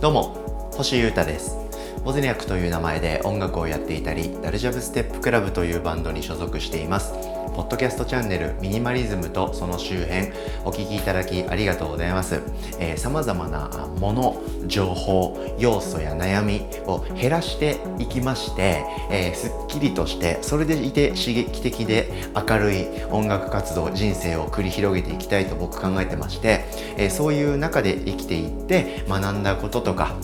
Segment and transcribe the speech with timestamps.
[0.00, 1.67] どうも星優太です。
[2.04, 7.38] ボズニャクという名前で音楽をやっていたりダルジャブステップクラブというバンドに所属しています。
[7.58, 10.28] ポッドキャストチャンネルミニマリズムとその周辺
[10.64, 12.40] お聞きいただきありがとうございます、
[12.78, 26.64] えー、様々なもの情報要素や悩みを減らしていきまして、えー、すっきりとしてそれでいて刺激的で明るい音楽活動人生を繰り広げていきたいと僕考えてまして、
[26.96, 30.14] えー、そういう中で生きていって学んだこととか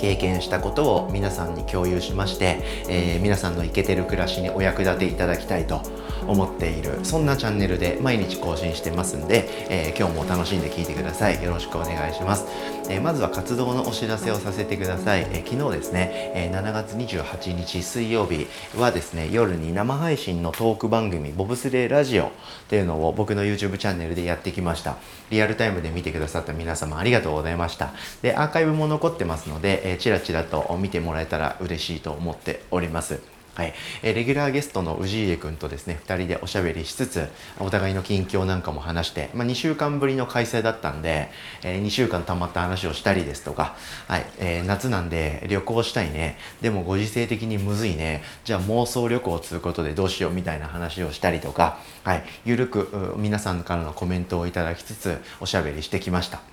[0.00, 5.82] 経験したことを皆さんに共有しまして、えー、皆さんのイケてる暮らしにお役立ていただきたいと
[6.26, 11.42] 思っているそんなチャンネルで毎日更新してますんで、えー、今日も楽しんで聴いてください。
[11.42, 12.46] よろしくお願いします、
[12.88, 18.46] えー、まずは活動のお知らせをさせてください、えー、昨日ですね、え7月28日水曜日
[18.76, 22.30] はですね夜に生配信のトーク番組ボブスレーラジオっ
[22.68, 24.96] ていうのを僕の YouTube チャンネルでやってきました。
[25.30, 27.92] リアルタイムで見てくださった皆様ありがとうございました。
[28.22, 33.39] でアーカイブも残ってますので、えー、チラチラと見てもらえたら嬉しいと思っております。
[33.54, 41.28] はい、えレギュラーゲストの氏家君とですね2人でおしゃべりしつつお互いの近況なんかも話して、まあ、2週間ぶりの開催だったんで、
[41.62, 44.26] えー、2週間たまった話をしたりですとか、はい。
[44.38, 46.38] えー、夏なんで旅行したいね。
[46.60, 48.22] でもご時世的にむずいね。
[48.44, 56.49] じゃあ妄想旅行をつうことでどうしようみたいな話をしたりとか、はい、ゆるく皆さんからのコメントをいただきつつおしゃべりしてきました。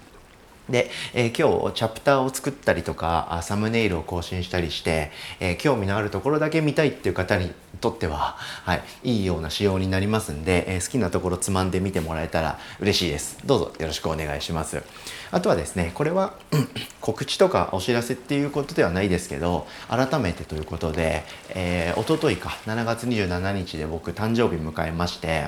[0.70, 13.38] で、えー、今日チャプターを作ったりとかサムネイルを更新したりして、えー、興味のあるところだけ見たいっていう方にとっては、はい、いいような仕様になりますんで、えー、好きなところつまんで見てもらえたら嬉しいです。
[13.46, 14.82] どうぞよろしくお願いします。
[15.32, 16.34] あとはですね、これは
[17.02, 25.48] 告知とかお知らせっていうことではないですけど、改めてということで、えー、おとといか、7月27日で僕誕生日迎えまして、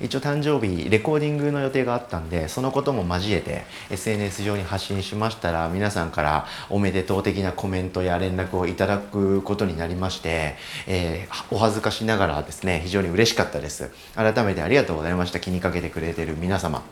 [0.00, 13.90] 一応誕生日レコーディングの予定があったんでそのことも交えて SNS 上に発信しましたら皆さんからおめでとう的なコメントや連絡をいただくことになりまして、えー、お恥ずかしながらですね非常に嬉しかったです。
[14.14, 15.40] 改めてありがとうございました。
[15.40, 16.82] 気にかけてくれてる皆様。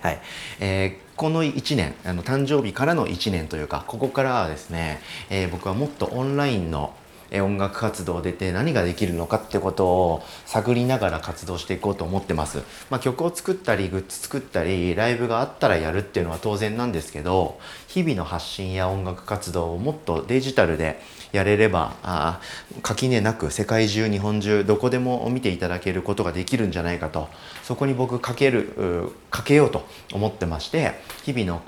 [0.00, 0.20] はい、
[0.60, 6.94] えーこの1年あの誕生日からの1年というかここからはですね、えー、僕はもっとオンラインの
[7.40, 12.62] 音楽活動出て何ができるのかってことを探りながら活動していこうと思ってます。
[12.90, 21.00] まあ、曲を作ったりグッズ作ったりライブがあったらやるっていうのは当然なんですけど日々の発信や音楽活動をもっとデジタルで
[21.32, 22.40] やれればあ
[22.82, 27.28] 垣根なく世界中日本中どこでも見ていただけることができるんじゃないかと
[27.62, 30.92] そこに僕かけるかけようと思ってまして
[31.24, 31.62] 日々の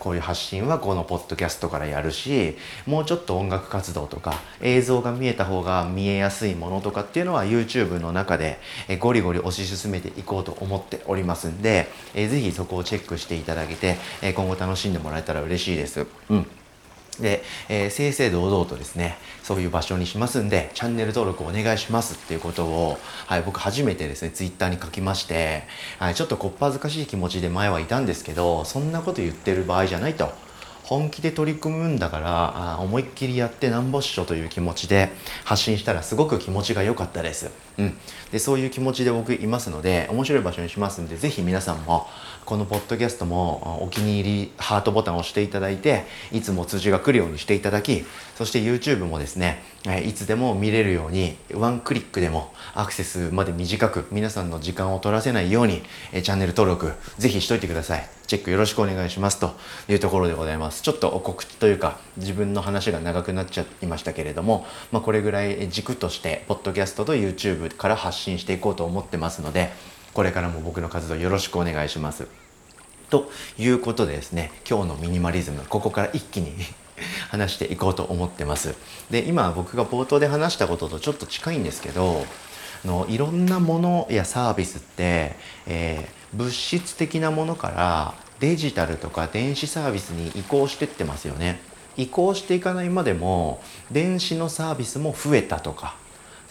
[0.00, 8.58] こういう発信はこのポッドキャストからやるしもうちょっと音楽活動とか映像が見えた方が見えやすいものとかっていうのは YouTube の中で
[8.98, 13.96] ゴリゴリ推し進めていこうと思っておりますんで是非そこをチェックしていただけて
[14.34, 16.06] 今後楽しんでもらえたら嬉しいです。
[16.30, 16.46] うん
[17.22, 25.64] で、えー、正々堂々とですね、そういう場所にしますんで、チャンネル登録お願いしますっていうことを、はい、僕初めてですね、ツイッターに書きまして、
[25.98, 30.44] はい、ちょっとこっぱずかしい気持ちで前はいたんですけど、そんなこと言ってる場合じゃないと。
[30.84, 35.10] 本気で取り組むんだから思いっきりやってなんぼっしょという気持ちで
[35.44, 37.96] 発信したらすごく気持ちが良かったです、うん、
[38.30, 42.06] でそういう気持ちで僕いますので面白い場所にしますんで是非皆さんも
[42.44, 48.04] このポッドキャストもお気に入りハートボタンを押していただいていつも通知が来るようにしていただき
[48.36, 49.62] そして YouTube もですね
[50.04, 58.08] いつでも見れるようにワンクリックでもアクセスまで短く皆さんの時間を取らせないようにチャンネル登録ぜひしといてください。
[58.26, 59.38] チェックよろしくお願いします。
[59.38, 59.54] と
[59.86, 60.82] いうところでございます。
[60.82, 69.70] ちょっと告知というか自分の話が長くなっちゃいましたけれども、まあ、これぐらい軸としてポッドキャストと YouTube から発信していこうと思ってますので
[70.14, 72.26] これからも僕の活動よろしくお願いします。
[73.10, 76.52] ということでですね今日のミニマリズムここから一気に
[77.30, 78.74] 話していこうと思ってます。
[79.10, 82.24] で今僕が冒頭で話したこととちょっと近いんですけど
[82.84, 85.36] のいろんなものやサービスって、
[85.66, 91.60] えー、物質的なものからデジタルとか電子サービスに移行してってますよね。
[91.96, 95.96] 移行していかないまでも電子のサービスも増えたとか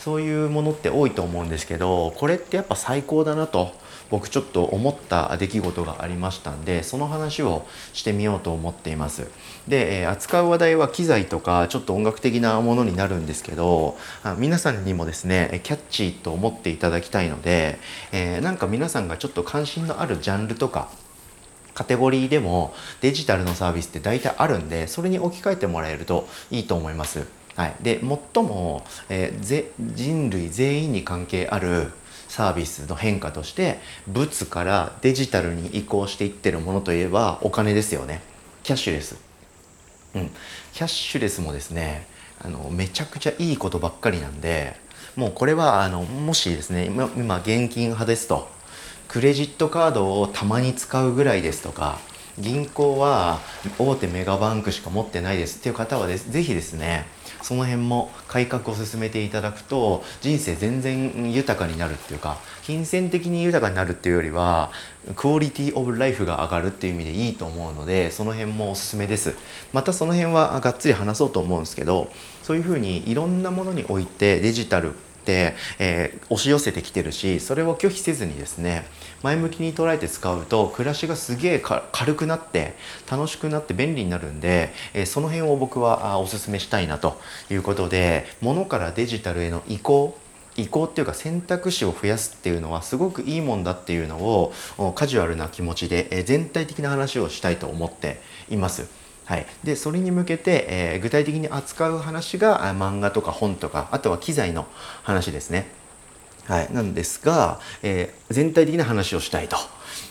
[0.03, 3.71] そういうものって多いと思うんですけどこれってやっぱ最高だなと
[4.09, 9.31] 僕ちょっと思った出来事がありましたんでその話をしてみようと思っています
[9.65, 13.95] で、え扱う話題は機材とかちょっと音楽的なものになるんですけど
[14.37, 17.79] 皆さんにもですねキャッチーと思っていただきたいので、
[18.11, 20.89] えー、なんか皆さんがちょっと関心のあるジャンルとか
[21.73, 27.25] カテゴリーでもデジタルのサービスって大体あるんでそれに置き換えてもらえるといいと思います。
[27.55, 31.91] はい、で最も、えー、人類全員に関係ある
[32.27, 38.21] サービスの変化として物からデジタルに移行していってるものといえばお金ですよね。
[38.63, 39.17] キャッシュレス。
[40.15, 40.29] うん。
[40.73, 42.07] キャッシュレスもですね
[42.39, 44.75] あのめちゃくちゃいいことばっかりなんで
[45.15, 48.49] もうこれはあのもしですね今今現金派ですと
[49.07, 51.99] クレジットカードをたまに使うぐらいですとか
[52.39, 53.39] 銀行は
[53.77, 57.05] 大手メガバンクしか持ってないですっていう方はですぜひですね
[57.43, 64.71] その辺も改革を進めていただくと人生全然豊かになるっていうか金銭的に豊かになるっていうよりは
[65.15, 69.35] クオリティオブライフが上がるっていう意味でいいと思うのでその辺もおすすめです。
[69.73, 72.09] またその辺はがっつり話そうと思うんですけど
[72.41, 74.93] そういうふうにいろんなものにおいてデジタル、
[75.31, 78.85] えー、押し寄せてきてるしそれを拒否せずにですね
[79.21, 82.73] 前向きに捉えて使うと暮らしがすげえ軽くなって
[83.09, 90.17] 楽しくなって便利になるんで、えー、その辺を僕はおすすめしたいなということで物からデジタルへの移行
[90.55, 94.53] 移行っていうか選択肢を増やすっていうのはすごくいいもんだっていうのを
[94.95, 99.02] カジュアルな気持ちで全体的な話をしたいと思っています。
[99.25, 104.67] はい、でそれに向けて、えー、具体的に扱う話が漫画とか本とかあとは機材の
[105.03, 105.67] 話ですね。
[106.45, 109.55] はい、なんですが、えー、全体的な話をしたいと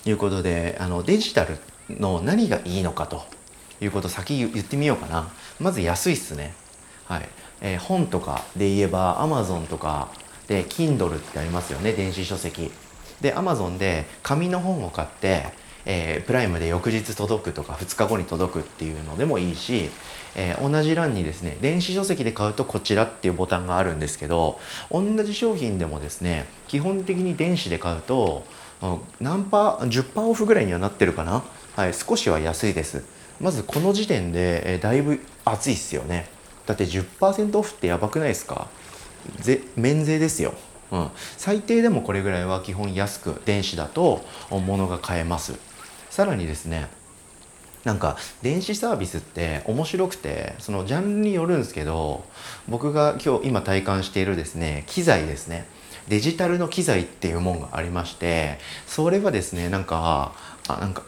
[0.07, 1.59] いうことであのデジタル
[1.91, 3.23] の何がいいのかと
[3.83, 5.29] いうことを先言ってみようかな。
[5.61, 6.55] まず安いっすね。
[7.05, 7.29] はい
[7.61, 10.09] えー、本とかで言えば Amazon とか
[10.49, 12.73] で Kindle ってありますよね電子書籍。
[13.21, 15.45] で Amazon で紙の本を買って
[15.85, 19.91] えー、プライムで翌日届くとか2日後に届くっていうのでもいいし、
[20.37, 28.45] えー、同じ欄にですね電子書籍で買うとこちらっていうボタンがあるんですけど同じ商品でもですね基本的に電子で買うと
[29.21, 31.45] 何パー10%オフぐらいにはなってるかな、
[31.77, 33.05] はい、少しは安いです。
[33.41, 36.29] まずこの時点で、えー、だいぶ熱いっすよね。
[36.67, 38.69] だって10%オフってやばくないですか？
[39.39, 40.55] ぜ免税ですよ。
[40.91, 45.55] うん、最低でもこれぐらいは基本安く電子だと物が買えます。
[46.13, 46.89] さらにですね
[47.85, 52.23] なんか電子サービスって面白くてそのジャンルによるんですけど
[52.69, 55.67] 僕が今日今体感しているですね機材ですね。
[56.09, 60.35] デジタルの機材っていうもんがありましてそれはですねなんか
[60.69, 61.03] あなんか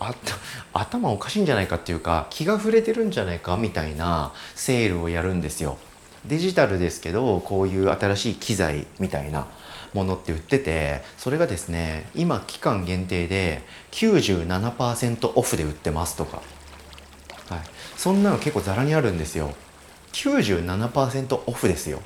[0.73, 5.77] 頭おかしいんじゃないかっていうか気が触れてるんじゃないかみたいなセールをやるんですよ。
[6.27, 9.47] デジタルですけどこういう新しい機材みたいな
[9.93, 13.63] ものって売っててそれがですね今期間限定で
[13.93, 16.39] 97%オフで売ってますとか、
[17.49, 17.61] はい、
[17.97, 19.55] そんなの結構ザラにあるんですよ。
[20.13, 22.01] 97%オフですよ。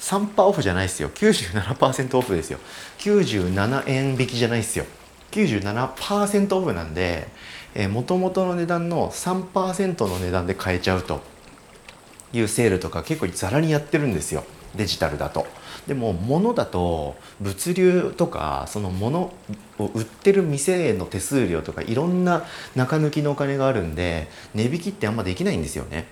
[0.00, 1.10] 3%オフじゃないですよ。
[1.10, 2.58] 97%オフですよ。
[2.98, 4.84] 97円引きじゃないですよ。
[5.30, 7.28] 97%オフなんで
[7.90, 11.20] もともとの値段の3%の値段で買えちゃうと。
[12.32, 14.44] いうセールとか結構ザラにやってるんですよ
[14.74, 15.46] デジタルだと。
[15.86, 19.32] でも物だと物流とかその物
[19.78, 22.44] を売ってる店への手数料とかいろんな
[22.76, 26.06] 中抜きのお金があるんで値引きってあんまできないんですよね。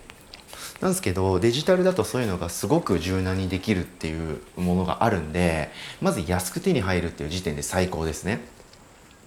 [0.81, 5.71] なんですけどデジタルだとそういうのがすごく柔軟にできるっていうものがあるんで
[6.01, 8.41] まず安く手に入るっていう時点で最高ですね。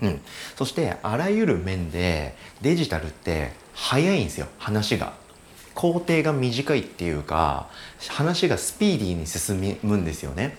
[0.01, 0.21] うん、
[0.55, 5.13] そしてあらゆる面でデジタルって早いんですよ話が。
[5.75, 7.67] 工程が短いっていうか
[8.09, 10.57] 話がスピーディーに進むんですよね。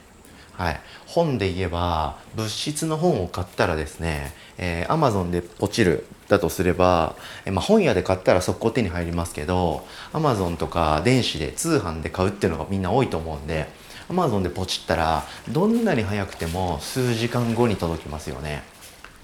[0.53, 7.17] はい、本で言えば物質の本を買ったらですね、えー、Amazon でポチるだとすれば、
[7.47, 13.69] えー、まあ、本屋で買ったら速攻手に入りますけど Amazon とか電子で通販で買うっていうのがみんな多いと思うんで
[14.11, 18.63] Amazon でポチったらどんなに早くても数時間後に届きますよね。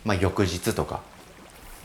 [0.06, 1.02] まあ、翌日とか。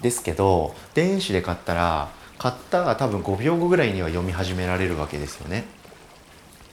[0.02, 2.10] ですけど電子で買ったら
[2.42, 5.64] 買ったら多分5秒後ぐらいには読み始められるわけですよね。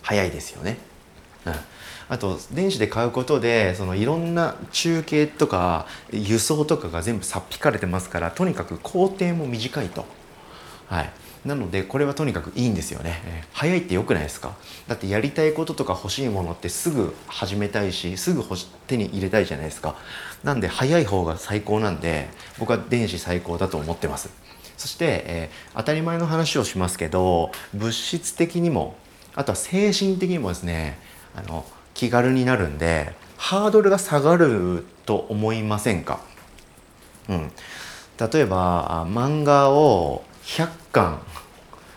[0.01, 0.79] 早いですよね、
[1.45, 1.55] うん、
[2.09, 10.07] あと電子で買うことでそのいろんな中継とか輸送とかが全部さっ引かれてますからとにかく工程も短いと。
[10.87, 11.11] はい。
[11.45, 14.55] なのでこれはとにかくいいんですよね、えー、早いって良くないですか？
[14.87, 18.43] だってやりたいこととか欲しいものってすぐ始めたいしすぐ
[18.87, 19.97] 手に入れたいじゃないですか。
[20.43, 24.31] なんで早い方が最高なんで僕は電子最高だと思ってます。
[24.79, 28.97] そして、えー、当たり前の話をしますけど物質的にも
[29.35, 30.99] あとは精神的にもですね
[31.35, 36.21] あの気軽になるんでハードルが下がると思いませんか、
[37.29, 37.53] うん、
[38.33, 41.23] 例えば漫画を100巻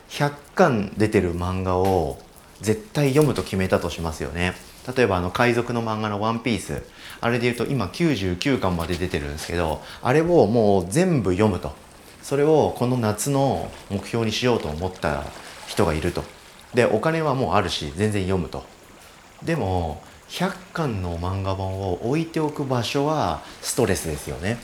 [0.09, 2.19] 100巻出てる漫画を
[2.59, 4.53] 絶対読むと決めたとしますよね。
[4.95, 6.83] 例えばあの海賊の漫画の「ワンピース。
[7.21, 11.73] あれで言うと今99巻まで出てるんですけどあれをもう全部読むと。
[12.21, 15.23] それをこの夏の目標にしようと思った
[15.67, 16.23] 人がいると。
[16.73, 18.63] でお金はもうあるし全然読むと。
[19.43, 24.57] でも100巻の漫画本を置いておく場所はストレスですよね。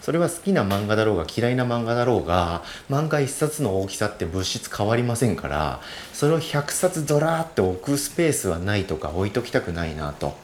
[0.00, 5.80] それは好きな漫画だろうが嫌いな漫画だろうが漫画1冊の大きさって物質変わりませんから
[6.12, 10.36] それを100冊ドラーって置くスペースはないとか置いときたくないなと。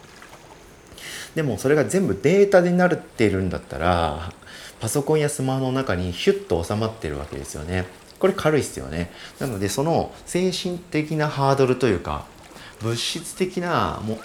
[1.37, 4.33] でもそれが全部データでなるっているんだったら
[4.83, 7.87] パソコンやスマホの中にヒュッと収まってるわけですよね。
[8.19, 9.13] これ軽いっすよね。
[9.39, 12.27] なのでその精神的なハードルというか
[12.81, 14.19] 物質的なも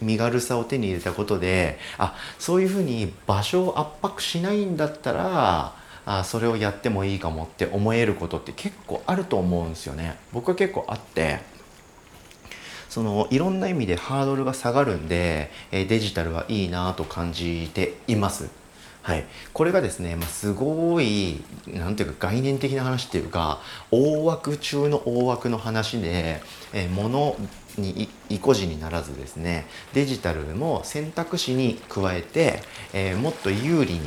[0.00, 5.74] 身軽さを手に入れたことであそういうふうに場所を圧迫しないんだったら
[6.06, 10.16] あそれをやってもいいかもって思えることって結構あると思うんですよね。
[10.32, 11.40] 僕は結構あって
[12.88, 18.62] そのいろんな意味でハードルが下がるんでデジタルはいいなと感じています。
[19.04, 26.40] はい、これがですね、まあ、すごい何ていうか概念的な話っていうか大枠中の大枠の話で、
[26.72, 27.36] えー、物
[27.80, 32.62] に意固地にならずですねデジタルも選択肢に加えて、
[32.92, 34.00] えー、もっと有利に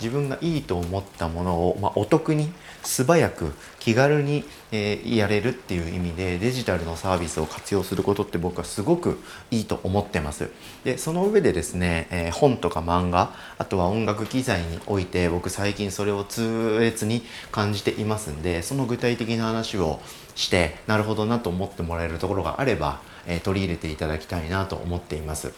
[0.00, 2.52] 自分がいいと思ったものを、まあ、お得に
[2.82, 9.18] 素早く気軽に、えー、やれるっていう意味でデジタルのサービスを活用することって僕はすごく
[9.50, 10.50] いいと思ってます。
[10.84, 20.00] でその上でですね、えー、本とか漫画あとは音楽機材において僕最近それを痛烈に感じていますんでその具体的な話を
[20.34, 25.52] してなるほどなと思ってもらえるところがあればえ取り入れていただきたいなと思っています。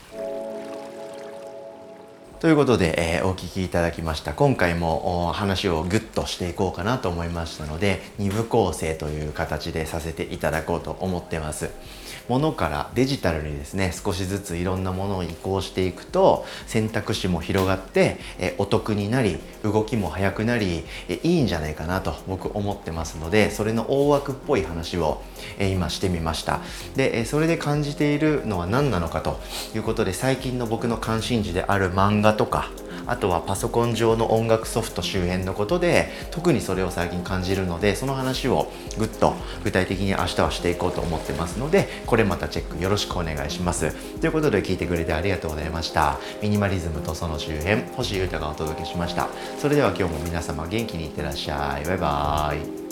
[2.41, 11.71] ということで、えー、お聞きいただきました今回も話をグッとしていこうかなと思いましたので2部構成という形でさせていただこうと思ってます。
[12.29, 25.23] ものからデジタルにですね少しずついろんなものを移行していくと選択肢も広がってえお得になり動きも速くなりえいいんじゃないかなと僕思ってますのでそれの大枠っぽい話を
[25.59, 26.61] え今してみました。
[26.95, 29.40] でえそれで感じているのは何なのかと
[29.75, 32.71] いうことで最近の僕の関心事である漫画とか
[33.07, 43.95] あとはパソコン上の音楽ソフト周辺のことで特にそれを最近感じるのでその話をぐっと具体的に明日はしていこうと思ってますのでこれまたチェックよろしくお願いします。
[44.21, 46.19] ということで聞いてくれてありがとうございました。
[46.43, 49.28] ミニマリズムとその周辺星優太がお届けしました。
[49.59, 51.87] それでは今日も皆様元気にいってらっしゃい。
[51.87, 52.86] バイバーイ。